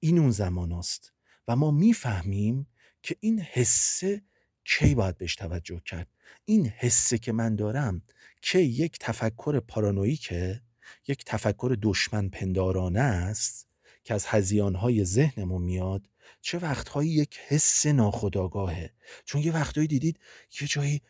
[0.00, 1.12] این اون زمان است
[1.48, 2.66] و ما می‌فهمیم
[3.02, 4.22] که این حسه
[4.64, 6.08] کی باید بهش توجه کرد.
[6.44, 8.02] این حسه که من دارم
[8.42, 10.62] که یک تفکر پارانویکه
[11.08, 13.68] یک تفکر دشمن پندارانه است
[14.04, 16.08] که از هزیانهای ذهنمون میاد.
[16.40, 18.92] چه وقتهایی یک حس ناخداگاهه
[19.24, 20.18] چون یه وقتهایی دیدید
[20.60, 21.02] یه جایی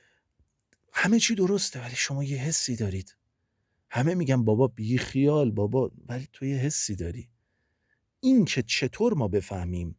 [1.01, 3.17] همه چی درسته ولی شما یه حسی دارید.
[3.91, 7.29] همه میگن بابا بی خیال بابا ولی تو یه حسی داری.
[8.21, 9.97] این که چطور ما بفهمیم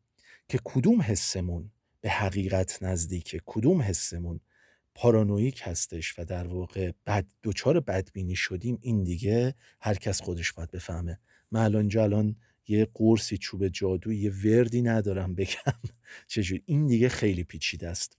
[0.48, 4.40] که کدوم حسمون به حقیقت نزدیکه کدوم حسمون
[4.96, 10.72] پارانویک هستش و در واقع بد دوچار بدبینی شدیم این دیگه هر کس خودش باید
[10.72, 11.20] بفهمه.
[11.52, 12.36] من الان الان
[12.68, 15.80] یه قرصی چوب جادو یه وردی ندارم بگم.
[16.28, 18.18] چجور این دیگه خیلی پیچیده است.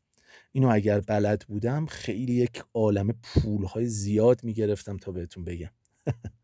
[0.52, 5.70] اینو اگر بلد بودم خیلی یک عالم پولهای زیاد می‌گرفتم تا بهتون بگم.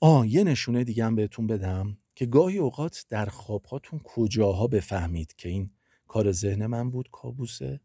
[0.00, 5.48] آه یه نشونه دیگه هم بهتون بدم که گاهی اوقات در خوابهاتون کجاها بفهمید که
[5.48, 5.70] این
[6.08, 7.80] کار ذهن من بود کابوسه؟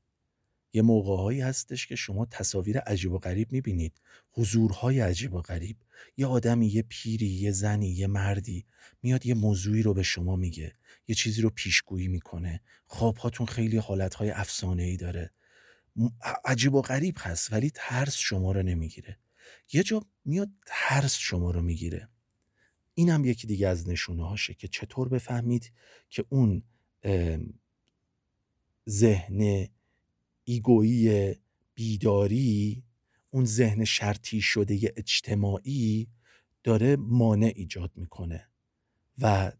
[0.74, 4.02] یه موقعهایی هستش که شما تصاویر عجیب و غریب می‌بینید.
[4.32, 5.78] حضورهای عجیب و غریب.
[6.18, 8.66] یه آدمی یه پیری یه زنی یه مردی
[9.04, 10.76] میاد یه موضوعی رو به شما میگه.
[11.08, 12.62] یه چیزی رو پیشگویی می‌کنه.
[12.86, 15.32] خوابهاتون خیلی حالتهای افسانه ای داره
[16.46, 19.18] عجیب و غریب هست ولی ترس شما رو نمی‌گیره.
[19.74, 22.10] یه جا میاد ترس شما رو می‌گیره.
[22.94, 25.72] این هم یکی دیگه از نشونه هاشه که چطور بفهمید
[26.10, 26.64] که اون
[28.90, 29.68] ذهن
[30.50, 31.36] ایگویی
[31.74, 32.84] بیداری
[33.30, 36.08] اون ذهن شرطی شده اجتماعی
[36.64, 38.48] داره مانع ایجاد می‌کنه
[39.22, 39.52] و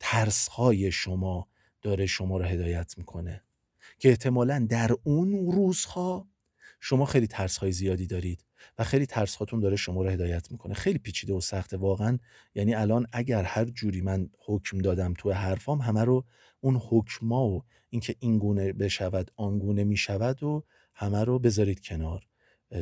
[0.00, 1.48] ترسهای شما
[1.82, 3.42] داره شما رو هدایت می‌کنه
[3.98, 6.28] که احتمالا در اون روزها
[6.80, 8.44] شما خیلی ترسهای زیادی دارید.
[8.78, 10.74] و خیلی ترس هاتون داره شما رو هدایت می‌کنه.
[10.74, 12.18] خیلی پیچیده و سخته واقعا.
[12.54, 16.24] یعنی الان اگر هر جوری من حکم دادم تو حرفام همه رو
[16.60, 22.26] اون حکما و اینکه این گونه بشود آن گونه می‌شود و همه رو بذارید کنار.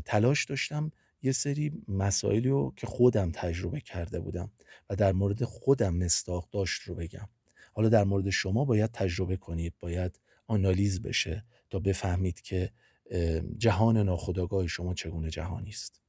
[0.04, 0.90] تلاش داشتم
[1.22, 4.50] یه سری مسائلی رو که خودم تجربه کرده بودم
[4.90, 7.28] و در مورد خودم مستاق داشت رو بگم.
[7.72, 12.70] حالا در مورد شما باید تجربه کنید باید آنالیز بشه تا بفهمید که
[13.58, 16.00] جهان ناخودآگاه شما چگونه جهانی است؟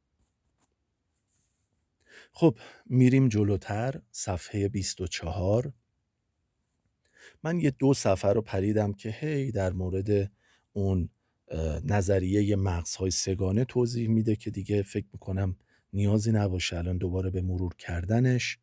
[2.31, 5.73] خب میریم جلوتر صفحه 24
[7.43, 10.31] من یه دو صفحه رو پریدم که هی در مورد
[10.73, 11.09] اون
[11.83, 15.55] نظریه مغزهای سگانه توضیح میده که دیگه فکر می‌کنم
[15.93, 18.59] نیازی نباشه الان دوباره به مرور کردنش.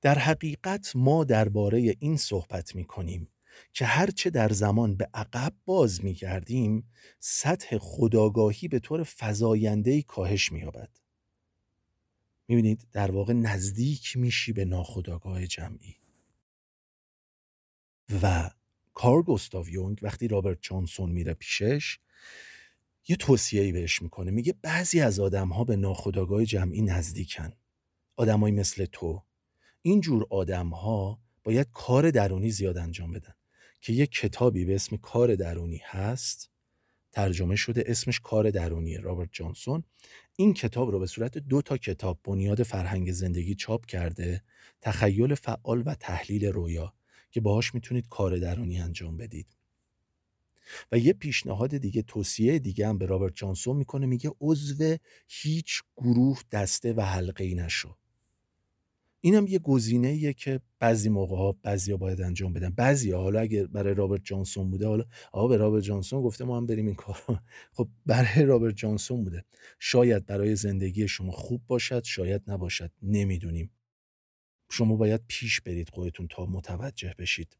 [0.00, 3.28] در حقیقت ما درباره این صحبت می‌کنیم.
[3.72, 10.90] که هرچه در زمان به عقب باز میگردیم سطح خداگاهی به طور فزایندهی کاهش مییابد.
[12.48, 15.96] می‌بینید در واقع نزدیک میشی به ناخداگاه جمعی.
[18.22, 18.50] و
[18.94, 21.98] کار گستاو یونگ وقتی رابرت جانسون میره پیشش
[23.08, 24.30] یه توصیه‌ای بهش می‌کنه.
[24.30, 27.52] میگه بعضی از آدمها به ناخداگاه جمعی نزدیکن.
[28.16, 29.22] آدمایی مثل تو.
[29.82, 33.34] اینجور آدمها باید کار درونی زیاد انجام بدن.
[33.80, 36.50] که یه کتابی به اسم کار درونی هست
[37.12, 39.84] ترجمه شده اسمش کار درونی رابرت جانسون.
[40.36, 44.42] این کتاب رو به صورت دو تا کتاب بنیاد فرهنگ زندگی چاپ کرده
[44.80, 46.94] تخیل فعال و تحلیل رویا
[47.30, 49.56] که باهاش می‌تونید کار درونی انجام بدید.
[50.92, 54.96] و یه پیشنهاد دیگه توصیه دیگه هم به رابرت جانسون می‌کنه میگه عضو
[55.28, 57.96] هیچ گروه دسته و حلقه ای نشو.
[59.20, 62.70] اینم یه گزینه که بعضی موقع ها بعضی ها باید انجام بدن.
[62.70, 66.56] بعضی ها حالا اگر برای رابرت جانسون بوده حالا آقا به رابرت جانسون گفته ما
[66.56, 67.16] هم بریم این کار
[67.76, 69.44] خب برای رابرت جانسون بوده.
[69.78, 73.70] شاید برای زندگی شما خوب باشد شاید نباشد نمی‌دونیم.
[74.70, 77.56] شما باید پیش برید خودتون تا متوجه بشید.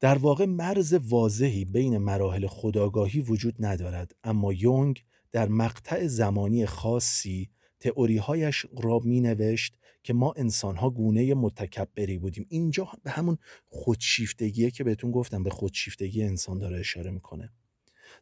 [0.00, 7.50] در واقع مرز واضحی بین مراحل خداگاهی وجود ندارد اما یونگ در مقطع زمانی خاصی
[7.80, 9.77] تئوریهایش را می نوشت
[10.08, 12.46] که ما انسانها گونه متکبری بودیم.
[12.48, 17.50] اینجا به همون خودشیفتگیه که بهتون گفتم به خودشیفتگی انسان داره اشاره می‌کنه.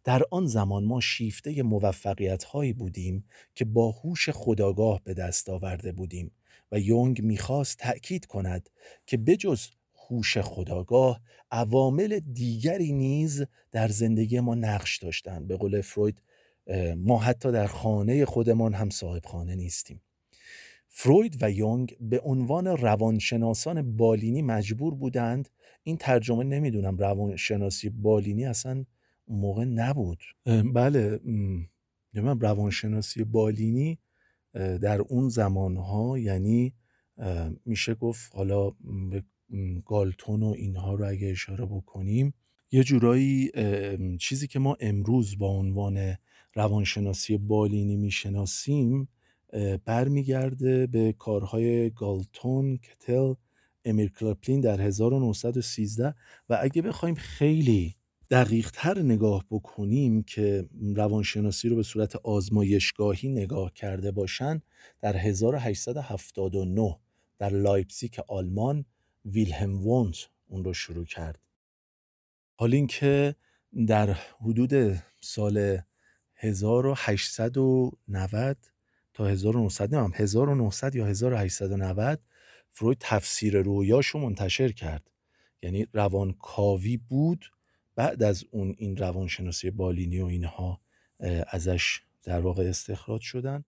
[0.04, 5.92] در آن زمان ما شیفته موفقیت هایی بودیم که با هوش خداگاه به دست آورده
[5.92, 6.30] بودیم
[6.72, 8.70] و یونگ می‌خواست تأکید کند
[9.06, 9.66] که بجز
[10.08, 11.20] هوش خداگاه
[11.50, 16.22] عوامل دیگری نیز در زندگی ما نقش داشتند به قول فروید
[16.96, 20.00] ما حتی در خانه خودمان هم صاحب خانه نیستیم.
[20.98, 25.48] فروید و یونگ به عنوان روانشناسان بالینی مجبور بودند.
[25.82, 28.84] این ترجمه نمی‌دونم روانشناسی بالینی اصلا
[29.28, 30.18] موقع نبود.
[30.74, 31.20] بله
[32.14, 33.98] من روانشناسی بالینی
[34.54, 36.74] در اون زمانها یعنی
[37.64, 38.70] میشه گفت حالا
[39.10, 39.24] به
[39.84, 42.34] گالتون و اینها رو اگه اشاره بکنیم
[42.70, 43.50] یه جورایی
[44.20, 46.16] چیزی که ما امروز با عنوان
[46.54, 49.08] روانشناسی بالینی می‌شناسیم
[49.84, 53.34] برمیگرده به کارهای گالتون، کتل،
[53.84, 56.14] امیل کرپلین در 1913
[56.48, 57.96] و اگه بخوایم خیلی
[58.30, 64.62] دقیق تر نگاه بکنیم که روانشناسی رو به صورت آزمایشگاهی نگاه کرده باشن
[65.00, 66.98] در 1879
[67.38, 68.84] در لایپزیگ آلمان
[69.24, 70.16] ویلهم وونت
[70.46, 71.40] اون رو شروع کرد.
[72.54, 73.34] حال اینکه
[73.86, 75.78] در حدود سال
[76.34, 78.56] 1890
[79.16, 82.20] تا 1900 نمیم 1900 یا 1890
[82.70, 85.10] فروید تفسیر رویاشو منتشر کرد.
[85.62, 87.44] یعنی روانکاوی بود
[87.94, 90.80] بعد از اون این روانشناسی بالینی و اینها
[91.50, 93.64] ازش در واقع استخراج شدن.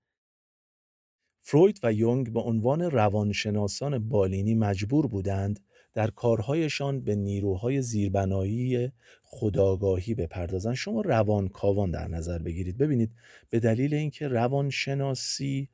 [1.42, 5.60] فروید و یونگ به عنوان روانشناسان بالینی مجبور بودند
[5.94, 8.92] در کارهایشان به نیروهای زیربنایی
[9.30, 12.78] خداگاهی بپردازند شما روانکاوان در نظر بگیرید.
[12.78, 13.10] ببینید
[13.50, 15.68] به دلیل اینکه روانشناسی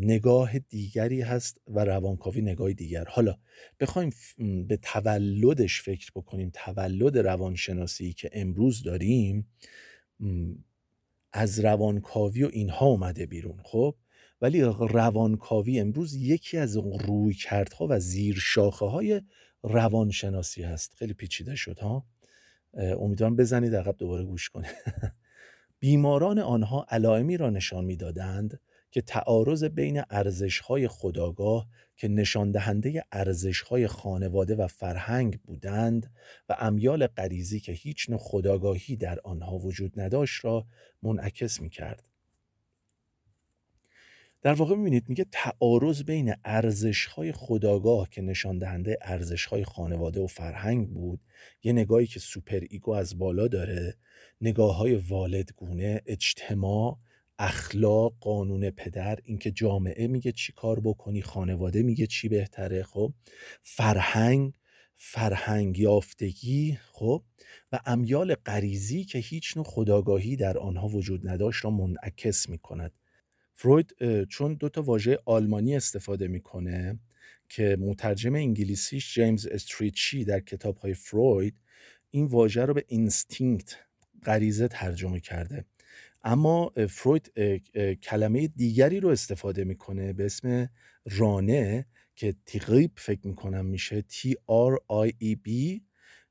[0.00, 3.04] نگاه دیگری هست و روانکاوی نگاه دیگر.
[3.08, 3.36] حالا
[3.80, 4.10] بخوایم
[4.68, 6.50] به تولدش فکر بکنیم.
[6.54, 9.46] تولد روانشناسی که امروز داریم
[11.32, 13.94] از روانکاوی و اینها اومده بیرون خب؟
[14.40, 19.22] ولی روانکاوی امروز یکی از رویکردها و زیر شاخه های
[19.62, 20.94] روانشناسی هست.
[20.94, 22.06] خیلی پیچیده شد ها؟
[22.76, 24.74] امیدوارم بزنید عقب دوباره گوش کنید
[25.80, 28.60] بیماران آنها علائمی را نشان می‌دادند
[28.90, 36.12] که تعارض بین ارزش‌های خداگاه که نشان دهنده ارزش‌های خانواده و فرهنگ بودند
[36.48, 40.66] و امیال غریزی که هیچ نوع خداگاهی در آنها وجود نداشت را
[41.02, 42.13] منعکس می‌کرد.
[44.44, 50.88] در واقع می‌بینید میگه تعارض بین ارزش‌های خداگاه که نشان دهنده ارزش‌های خانواده و فرهنگ
[50.88, 51.20] بود
[51.62, 53.96] یه نگاهی که superego از بالا داره
[54.40, 56.98] نگاه های والدگونه اجتماع
[57.38, 63.12] اخلاق قانون پدر اینکه جامعه میگه چی کار بکنی خانواده میگه چی بهتره خب؟
[63.62, 64.52] فرهنگ
[64.96, 67.22] فرهنگ یافتگی خب؟
[67.72, 72.92] و امیال غریزی که هیچ نوع خودآگاهی در آنها وجود نداشت را منعکس می‌کند.
[73.54, 73.94] فروید
[74.24, 76.98] چون دو تا واژه آلمانی استفاده می‌کنه
[77.48, 81.54] که مترجم انگلیسیش جیمز استریچی در کتاب های فروید
[82.10, 83.76] این واژه رو به instinct
[84.22, 85.64] غریزه ترجمه کرده.
[86.24, 87.32] اما فروید
[88.02, 90.70] کلمه دیگری رو استفاده می‌کنه به اسم
[91.10, 91.86] رانه
[92.16, 94.30] که Trieb فکر می‌کنم میشه T
[94.70, 94.78] R
[95.08, 95.80] I E B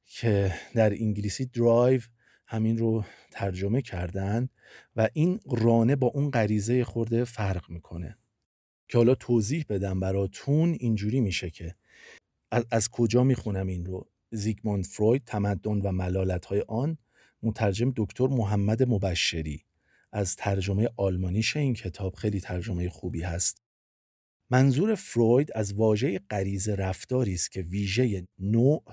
[0.05, 2.01] که در انگلیسی درایو
[2.53, 4.49] همین رو ترجمه کردن
[4.95, 8.17] و این رانه با اون غریزه خورده فرق می‌کنه.
[8.87, 11.75] که حالا توضیح بدم براتون اینجوری میشه که
[12.51, 16.97] از, از کجا می‌خونم این رو؟ زیگموند فروید تمدن و ملالت های آن
[17.43, 19.65] مترجم دکتر محمد مبشری.
[20.11, 23.61] از ترجمه آلمانیش این کتاب خیلی ترجمه خوبی هست.
[24.49, 28.83] منظور فروید از واژه غریزه رفتاری است که ویژه نوع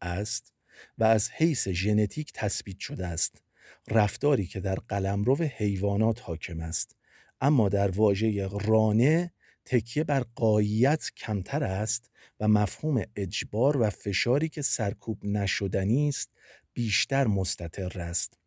[0.00, 0.55] است.
[0.98, 3.42] و از حیث ژنتیک تثبیت شده است.
[3.88, 6.96] رفتاری که در قلمرو حیوانات حاکم است.
[7.40, 9.32] اما در واژه رانه
[9.64, 12.10] تکیه بر قایت کمتر است
[12.40, 16.30] و مفهوم اجبار و فشاری که سرکوب نشدنی است
[16.72, 18.38] بیشتر مستطر است.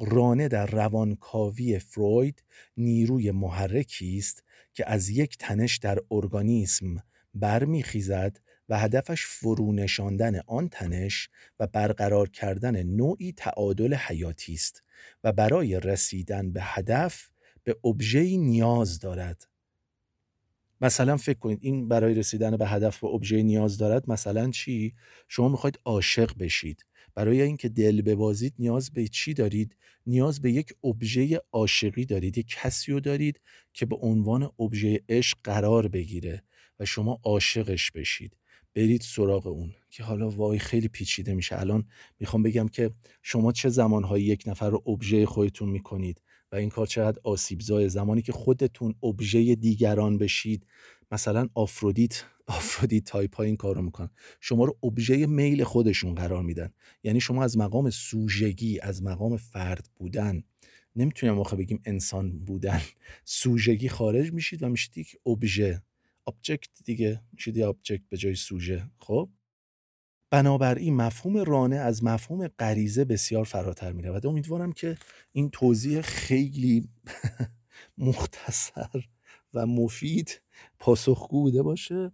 [0.00, 2.42] رانه در روانکاوی فروید
[2.76, 7.02] نیروی محرکی است که از یک تنش در ارگانیسم
[7.34, 11.28] برمیخیزد و هدفش فرو نشاندن آن تنش
[11.60, 14.82] و برقرار کردن نوعی تعادل حیاتی است
[15.24, 17.28] و برای رسیدن به هدف
[17.64, 19.48] به ابژه‌ای نیاز دارد.
[20.80, 24.94] مثلا فکر کنید این برای رسیدن به هدف به ابژه نیاز دارد مثلا چی؟
[25.28, 26.84] شما می‌خواید عاشق بشید.
[27.14, 32.46] برای اینکه دل ببازید نیاز به چی دارید؟ نیاز به یک ابژه عاشقی دارید یک
[32.48, 33.40] کسی رو دارید
[33.72, 36.42] که به عنوان ابژه عشق قرار بگیره
[36.80, 38.36] و شما عاشقش بشید.
[38.74, 41.60] برید سراغ اون که حالا وای خیلی پیچیده میشه.
[41.60, 41.84] الان
[42.20, 42.90] می‌خوام بگم که
[43.22, 46.20] شما چه زمانهایی یک نفر رو ابژه خودتون می‌کنید
[46.52, 50.66] و این کار چقدر آسیبزای زمانی که خودتون ابژه دیگران بشید
[51.12, 54.10] مثلا آفرودیت آفرودیت تایپ ها این کارو می‌کنن.
[54.40, 56.72] شما رو ابژه میل خودشون قرار میدن.
[57.02, 60.42] یعنی شما از مقام سوژگی از مقام فرد بودن
[60.96, 62.80] نمی‌تونیم موقع بگیم انسان بودن
[63.24, 65.82] سوژگی خارج میشید و میشید یک ابژه
[66.26, 69.30] object دیگه میشید یه object به جای سوژه خب؟
[70.30, 74.98] بنابراین مفهوم رانه از مفهوم غریزه بسیار فراتر می رود امیدوارم که
[75.32, 76.88] این توضیح خیلی
[77.98, 79.04] مختصر
[79.54, 80.42] و مفید
[80.78, 82.12] پاسخگو بوده باشه.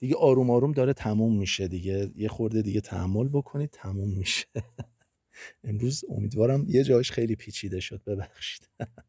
[0.00, 2.12] دیگه آروم آروم داره تموم میشه دیگه.
[2.16, 4.46] یه خورده دیگه تحمل بکنید تموم میشه.
[5.64, 8.04] امروز امیدوارم یه جایش خیلی پیچیده شد.
[8.04, 8.68] ببخشید.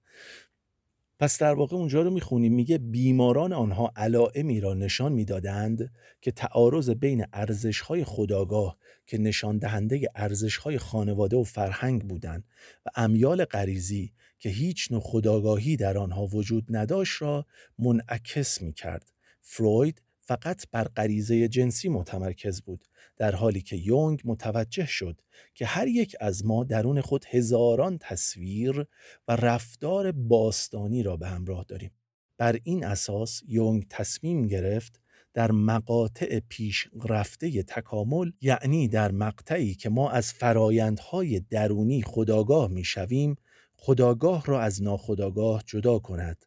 [1.23, 6.89] پس در واقع اونجا رو می‌خونیم میگه بیماران آنها علائمی را نشان می‌دادند که تعارض
[6.89, 12.43] بین ارزشهای خداگاه که نشان دهنده ارزشهای خانواده و فرهنگ بودند
[12.85, 17.45] و امیال غریزی که هیچ نوع خداگاهی در آنها وجود نداشت را
[17.79, 19.11] منعکس می‌کرد.
[19.41, 22.85] فروید فقط بر غریزه جنسی متمرکز بود
[23.17, 25.21] در حالی که یونگ متوجه شد
[25.55, 28.85] که هر یک از ما درون خود هزاران تصویر
[29.27, 31.91] و رفتار باستانی را به همراه داریم.
[32.37, 34.99] بر این اساس یونگ تصمیم گرفت
[35.33, 43.35] در مقاطع پیش رفته تکامل یعنی در مقطعی که ما از فرایندهای درونی خداگاه می‌شویم
[43.75, 46.45] خداگاه را از ناخداگاه جدا کند.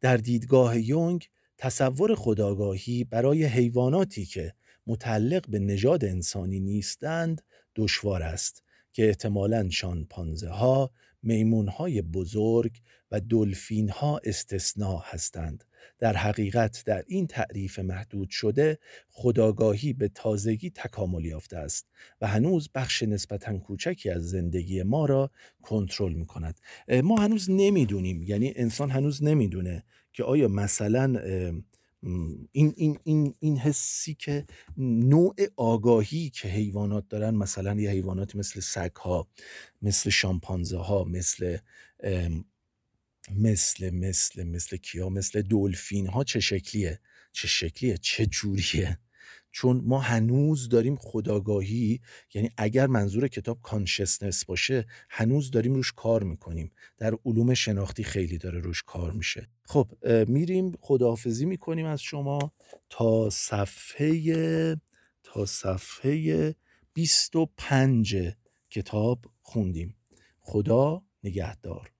[0.00, 1.28] در دیدگاه یونگ
[1.60, 4.54] تصور خداگاهی برای حیواناتی که
[4.86, 7.42] متعلق به نژاد انسانی نیستند
[7.76, 10.90] دشوار است که احتمالاً شانپانزه ها،
[11.22, 12.80] میمون های بزرگ
[13.10, 15.64] و دلفین ها استثناء هستند.
[15.98, 18.78] در حقیقت در این تعریف محدود شده
[19.10, 21.86] خداگاهی به تازگی تکامل یافته است
[22.20, 25.30] و هنوز بخش نسبتا کوچکی از زندگی ما را
[25.62, 26.60] کنترل می کند
[27.04, 31.20] ما هنوز نمی‌دونیم یعنی انسان هنوز نمی‌دونه که آیا مثلا
[32.52, 34.46] این, این, این, این حسی که
[34.76, 39.28] نوع آگاهی که حیوانات دارن مثلا یه حیوانات مثل سگ ها
[39.82, 41.58] مثل شامپانزه ها مثل
[43.36, 47.00] مثل مثل مثل کیا مثل دولفین ها چه شکلیه؟
[47.32, 48.98] چه شکلیه؟ چه جوریه؟
[49.52, 52.00] چون ما هنوز داریم خداگاهی
[52.34, 56.72] یعنی اگر منظور کتاب کانشسنس باشه هنوز داریم روش کار می‌کنیم.
[56.98, 59.48] در علوم شناختی خیلی داره روش کار میشه.
[59.64, 59.92] خب
[60.28, 62.52] میریم خداحافظی می‌کنیم از شما
[62.90, 64.76] تا صفحه
[65.22, 66.54] تا صفحه
[66.92, 68.16] 25
[68.70, 69.96] کتاب خوندیم.
[70.40, 71.90] خدا نگهدار.